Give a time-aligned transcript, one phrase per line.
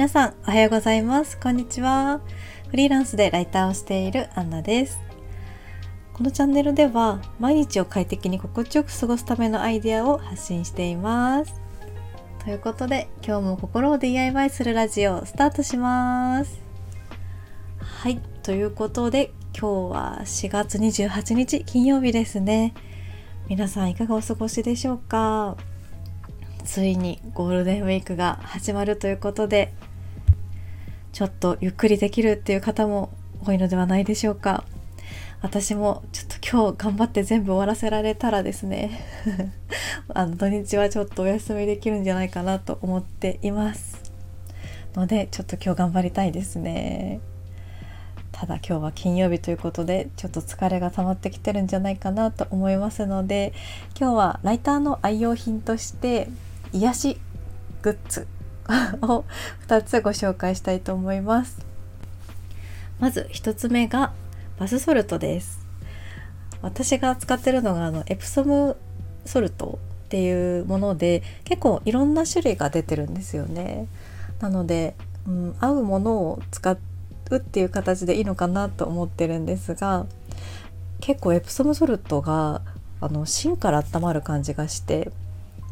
[0.00, 1.38] 皆さんおはようございます。
[1.38, 2.22] こんにちは。
[2.70, 4.98] フリーランスでライターをしているアンナです。
[6.14, 11.60] このチャンネルでは毎日を快適に心地よく過ごすためのアイデアを発信しています。
[12.42, 16.62] ということで今日も心を DIY するラジオスタートします。
[17.78, 18.22] はい。
[18.42, 22.72] ということで今日は4月28日金曜日ですね。
[23.50, 25.58] 皆さんいかがお過ごしでしょうか。
[26.64, 29.74] ついにゴールデンウィークが始まるということで
[31.12, 33.10] ちょっとゆっくりできるっていう方も
[33.44, 34.64] 多いのではないでしょうか。
[35.42, 39.00] 私もちょっと今日頑張って全部終わらせられたらですね。
[40.12, 44.02] あの土日はちょっとお休みできるんじゃないかなと思っています。
[44.94, 47.20] のでちょっと今日頑張りたいですね。
[48.32, 53.52] ただ今日は金曜日ということでちょっと疲れが溜まってきてるんじゃないかなと思いますので
[53.98, 56.28] 今日はライターの愛用品として
[56.72, 57.20] 癒し
[57.82, 58.26] グッズ
[59.02, 59.24] を
[59.66, 61.58] 2つご紹介したいと思います。
[62.98, 64.12] まず1つ目が
[64.58, 65.66] バスソルトです。
[66.62, 68.76] 私が使ってるのがあのエプソム
[69.24, 73.86] ソルトっていうもので結構いろんな種類が出てるんですよね。
[74.40, 74.94] なので、
[75.26, 76.78] うん、合うものを使う
[77.36, 80.06] っていう形でいいのかなと思ってるんですが
[81.00, 82.62] 結構エプソムソルトが
[83.00, 85.10] あの芯から温まる感じがして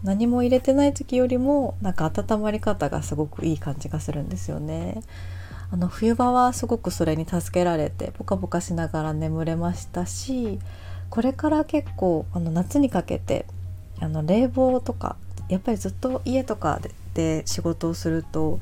[0.03, 5.03] 何も入れてない時よりもなんか温まり方がすごくいい感じがするんですよね。
[5.71, 10.59] あの冬場はすごくそれに助けられてポカポカしながら眠れましたし
[11.11, 13.45] これから結構あの夏にかけて
[14.01, 15.17] あの冷房とか
[15.51, 16.81] やっぱりずっと家とか
[17.13, 18.61] で仕事をすると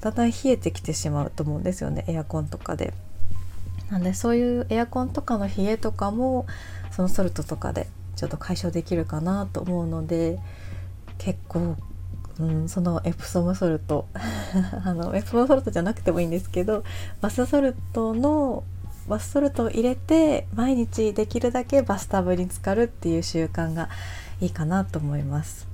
[0.00, 2.94] だんだん冷えてきてしまうと思うんですよねエアコンとかで。
[3.90, 6.46] なんでそういうエアコンとかの冷えとかも
[6.90, 10.38] そのソルトとかでちょっと解消できるかなと思うので
[11.18, 11.76] 結構、
[12.38, 14.06] うん、そのエプソムソルト
[14.84, 16.84] あのエプソムソルトじゃなくてもいいんですけど
[17.20, 18.64] バスソルトの
[19.08, 23.90] バスソルトを入れて毎日できるだけバスタブに浸かるっていう習慣が
[24.40, 25.68] いいかなと思います。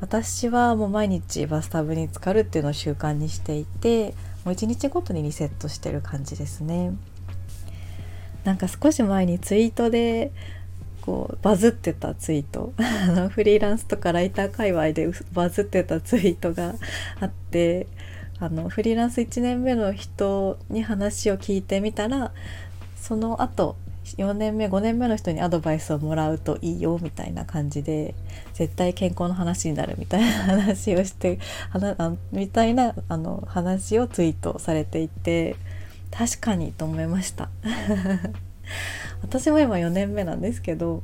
[0.00, 4.14] 私はもう毎日バスタブに浸かるっていうのを習慣にしていて
[4.44, 6.92] もう1日ごとにリセットしてる感じですね。
[8.44, 10.32] なんか少し前にツイートで
[11.06, 12.72] こうバズってたツイート。
[13.30, 16.74] フリーランスとかライター界隈でバズってたツイートが
[17.20, 17.86] あって
[18.40, 22.32] あのフリーランス1年目の人に話を聞いてみたら
[23.00, 23.76] その後
[24.18, 28.14] 4年目5年目の人にアドバイスをもらうといいよみたいな感じで
[28.54, 31.38] 絶対健康の話になるみたいな話をして
[32.32, 35.56] みたいなあの話をツイートされていて
[36.10, 37.48] 確かにと思いました。
[39.22, 41.02] 私も今4年目なんですけど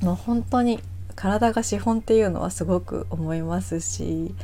[0.00, 0.80] もう本当に
[1.14, 4.34] 体が資本っていうのはすごく思いますし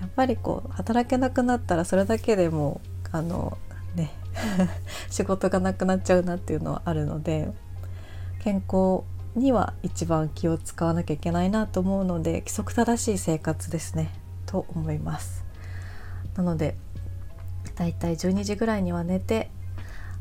[0.00, 2.80] やっぱりこう働けなくなったらそれだけでも
[3.12, 3.58] あの
[3.94, 4.12] ね
[5.10, 7.52] 仕事がなくなっちゃうなっていうのはあるので
[8.40, 9.02] 健康
[9.34, 14.10] には一番気を使わなきゃいけないなと思うので規則正しい生活ですね
[14.46, 15.44] と思います。
[16.36, 16.76] なので
[17.74, 19.50] だいたい12時ぐらいには寝て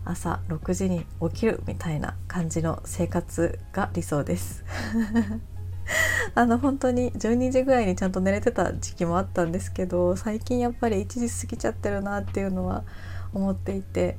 [0.05, 4.63] 朝6時に起きるみたいな感じの生活が理想です。
[6.33, 12.83] あの本当に12時ぐらいにちゃんと寝れてた時期もあったんですけど最近やっぱり1時過ぎちゃってるなっていうのは
[13.33, 14.17] 思っていて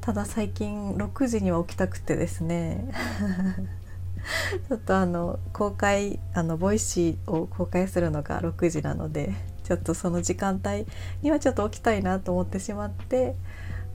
[0.00, 2.88] ただ最近6時には起きたくてですね。
[4.68, 10.86] ちょっとあの公開あの Voicy を公開するのが6時なのでちょっとその時間帯
[11.22, 13.34] にはちょっと起きたいなと思ってしまって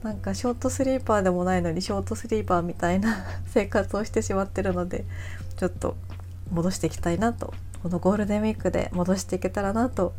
[0.02, 5.04] なんかショートスリーパーでもないのにショートスリーパーみたいな 生活をしてしまってるので
[5.56, 5.96] ちょっと
[6.50, 7.52] 戻していきたいなと。
[7.82, 10.12] このゴールデンウィークで戻していけたらなと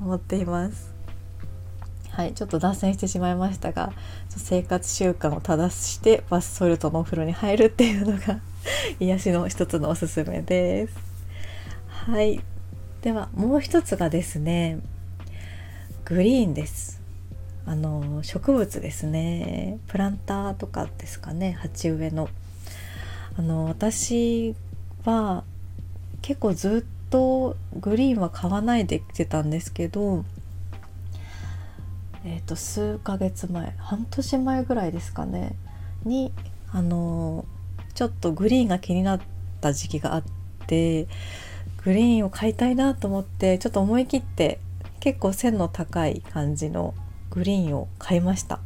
[0.00, 0.92] 思っています。
[2.08, 3.92] はいちょっと脱線してしまいましたが
[4.28, 8.40] 生活習慣を正してバスソルトのお風呂に入るっていうのが
[9.00, 10.94] 癒しの一つのおすすめです。
[11.88, 12.40] はい
[13.02, 14.78] ではもう一つがですね
[16.04, 17.01] グリーンです。
[17.64, 19.78] あの植物ですね。
[19.88, 21.52] プランターとかですかね。
[21.52, 22.28] 鉢植えの。
[23.38, 24.54] あの私
[25.04, 25.44] は
[26.20, 30.24] 結構ずっとグリーンは買わないで来てたんですけど
[32.24, 35.56] えーと、数ヶ月前半年前ぐらいですかね。
[36.04, 36.32] に
[36.70, 37.44] あの
[37.94, 39.20] ちょっとグリーンが気になっ
[39.60, 40.24] た時期があっ
[40.66, 41.08] て
[41.84, 44.60] グリーンを買いたいなと思ってちょっと思い切って
[45.00, 46.94] 結構背の高い感じの
[47.32, 48.60] グリーンを買いました。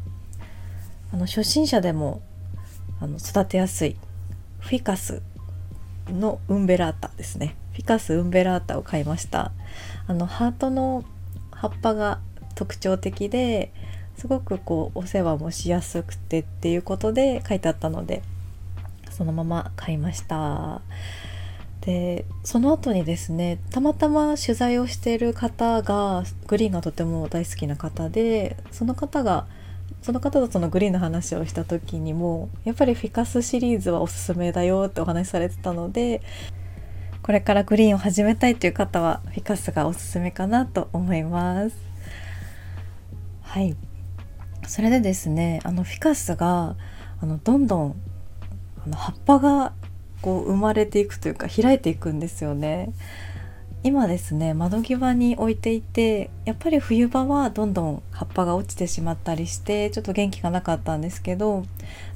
[1.13, 2.21] あの初心者でも
[3.01, 3.97] あの育てやすい
[4.59, 5.23] フィカス
[6.09, 7.55] のウンベラータですね。
[7.73, 9.53] フィカスウンベラータを買いました。
[10.09, 11.05] あのハートの
[11.53, 12.19] 葉っぱが
[12.57, 13.73] 特徴的で
[14.17, 18.23] すごくこうお世話もしやすくてっていうことで書いてあったので
[19.11, 20.81] そのまま買いました。
[21.87, 29.47] でその後にですねたまたま取材をしている方がグリーンがとても大好きな方でその方が
[30.03, 36.23] その方とそのグリーンの話をした時にもやっぱりフィカスシリーズはおすすめだよってお話しされてたので
[37.23, 41.77] これからグリーンを始めたいという方はフィカスがおすすめかなと思います。
[43.43, 43.77] はい
[44.67, 46.77] それでですねあのフィカスが
[47.21, 47.97] あのどんどん
[48.85, 49.73] あの葉っぱが
[50.27, 52.91] こう生まれていくというか開いていくんですよね。
[53.85, 61.65] 今ですね窓際に置いていてやっぱり冬場はどんどん葉っぱが落ちてしまったりしてちょっと元気がなかったんですけど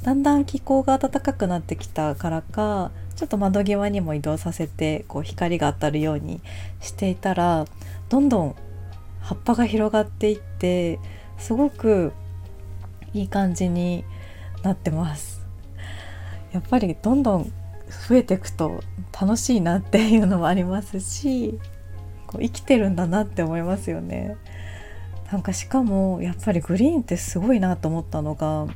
[0.03, 6.41] だんだん気候が暖かくなってきたからかちょっと窓際にも移動させてこう光が当たるように
[6.81, 7.67] していたら
[8.09, 8.57] どんどん
[9.21, 10.99] 葉っぱが広がっていって
[11.39, 12.13] すごく
[13.15, 14.05] いい感じに
[14.65, 15.47] なってます
[16.51, 17.53] やっぱりどんどん
[17.91, 18.83] 増えていくと
[19.19, 21.59] 楽しいなっていうのもありますし
[22.27, 24.37] こう生きてるんだなって思いますよね。
[25.31, 28.67] なんかしかもやっぱりグリーンってすごいなと思ったのが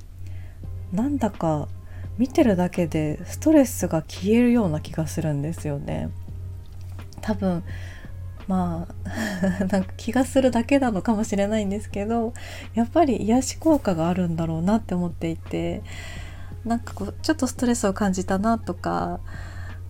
[0.93, 1.69] なんだか
[2.17, 6.11] 見てるだけでストレスが消えるような気がするんですよね。
[7.21, 7.65] 多分
[8.47, 12.35] まあ なんか気がするだけなのかもしれないんですけど
[12.75, 15.83] やっぱり癒し効果があるんだろうなって思っていて
[16.65, 19.21] なんかこうちょっとストレスを感じたなとか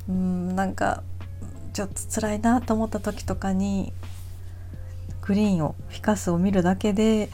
[0.09, 1.03] うんなんか
[1.73, 3.93] ちょっと辛いなと思った時とかに
[5.23, 7.31] グリーンをフィカスを見るだけで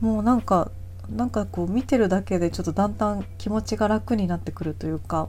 [0.00, 0.70] もうなんか
[1.14, 5.28] なんかこう見てるだけでちょっとだんだん気持ちが楽になってくるというか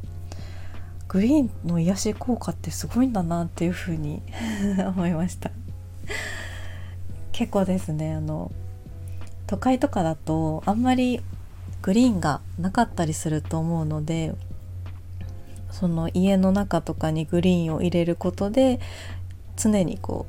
[1.07, 4.21] グリーンの癒し効果ってすごいんだなっていうふうに
[4.87, 5.51] 思いました。
[7.31, 8.51] 結構ですねあの
[9.45, 11.21] 都会とかだとあんまり
[11.87, 14.35] グリーンがなかったりすると思うので
[15.71, 18.81] その家の中とかにグリーンを入れることで
[19.55, 20.25] 常にこ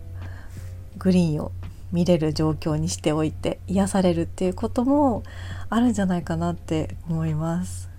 [0.94, 1.50] うグリーンを
[1.90, 5.24] 見れる状況にしておいて癒されるっていうことも
[5.68, 7.90] あるんじゃないかなって思います。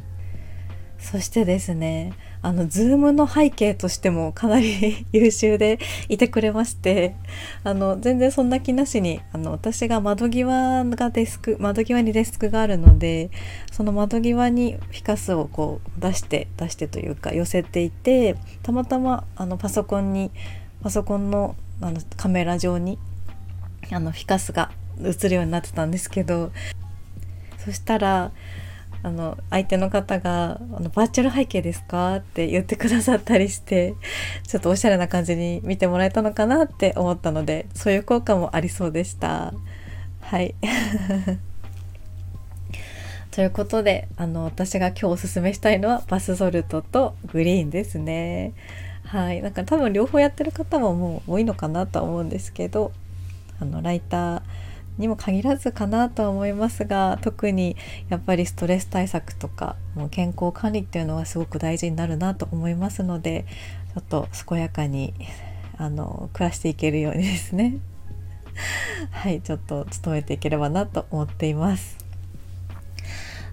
[0.97, 7.15] そしてですねあの Zoom の背景としてもかなり 優秀でいてくれまして
[7.63, 13.29] あの全然そんな気なしにあの私が窓際がデスク窓際にデスクがあるので
[13.71, 20.31] その窓際にフィカスをこう出して出してというか寄せていてたまたまあのパソコンに
[20.81, 22.97] パソコンのあのカメラ上に
[23.91, 24.71] あのフィカスが
[25.01, 26.51] 映るようになってたんですけど
[27.57, 28.31] そしたら
[29.01, 33.95] あの相手の方があの「バーチャル背景ですか?」って言ってくださったりして
[34.47, 39.53] ちょっとおしゃれな感じに見てもらえたのかなって思ったのでそういう効果もありそうでした。
[40.21, 40.53] はい
[43.31, 48.53] ということであの私が今日おすすめしたいのはバスソルトとグリーンですね。
[49.05, 52.91] はい、なんか多分両方やってる方ももう多いのかなとは思うんですけど
[53.59, 54.41] あのライター
[54.99, 57.75] にも限らずかなとは思いますが特に
[58.09, 63.45] やっぱりストレス対策とかもう健康管理っていうのはすごく大事になるなと思いますので
[63.95, 65.13] ちょっと健やかに
[65.77, 67.77] あの暮らしていけるようにですね
[69.11, 71.97] はいちょっと努めていければなと思っています。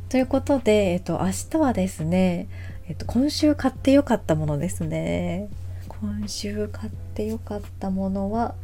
[0.09, 2.49] ということで、えっと、明日はですね、
[2.89, 5.49] えっと、今週買ってよかったものですね。
[5.89, 8.55] 今週買ってよかったものは、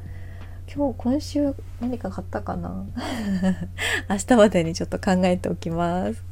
[0.66, 2.85] 今日今週何か買ったかな？
[4.09, 6.23] 明日までにちょっと考えておきます。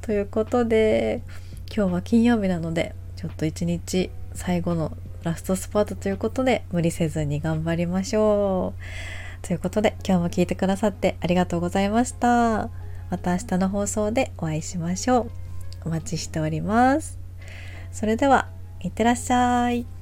[0.00, 1.22] ということで
[1.74, 9.46] 今日は金曜日なのでちょっと一日最後のラストスパートということで無理せずに頑張りましょう。
[9.46, 12.68] ということで今日も聞いてくださってありがとうございました。
[13.10, 15.30] また明日の放送でお会いしましょう。
[15.84, 17.18] お待ちしております。
[17.92, 18.48] それでは、
[18.80, 20.01] いってらっしゃい。